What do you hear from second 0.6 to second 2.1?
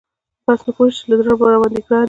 نو پوه شه چې له زړه راباندی ګران یي.